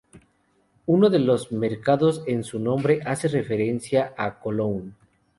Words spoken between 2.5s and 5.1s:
nombre hace referencia a Kowloon.